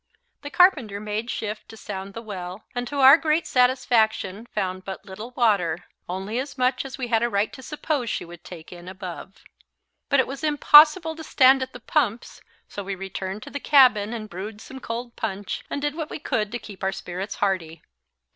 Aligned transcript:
The 0.41 0.49
carpenter 0.49 0.99
made 0.99 1.29
shift 1.29 1.69
to 1.69 1.77
sound 1.77 2.15
the 2.15 2.23
well, 2.23 2.63
and 2.73 2.87
to 2.87 2.97
our 3.01 3.17
great 3.17 3.45
satisfaction 3.45 4.47
found 4.47 4.83
but 4.83 5.05
little 5.05 5.29
water, 5.35 5.85
only 6.09 6.39
as 6.39 6.57
much 6.57 6.83
as 6.83 6.97
we 6.97 7.09
had 7.09 7.21
a 7.21 7.29
right 7.29 7.53
to 7.53 7.61
suppose 7.61 8.09
she 8.09 8.25
would 8.25 8.43
take 8.43 8.73
in 8.73 8.87
above. 8.87 9.43
But 10.09 10.19
it 10.19 10.25
was 10.25 10.43
impossible 10.43 11.15
to 11.17 11.23
stand 11.23 11.61
at 11.61 11.71
the 11.73 11.79
pumps, 11.79 12.41
so 12.67 12.83
we 12.83 12.95
returned 12.95 13.43
to 13.43 13.51
the 13.51 13.59
cabin 13.59 14.11
and 14.11 14.27
brewed 14.27 14.59
some 14.59 14.79
cold 14.79 15.15
punch 15.15 15.63
and 15.69 15.79
did 15.83 15.93
what 15.93 16.09
we 16.09 16.17
could 16.17 16.51
to 16.51 16.57
keep 16.57 16.81
our 16.81 16.91
spirits 16.91 17.35
hearty. 17.35 17.83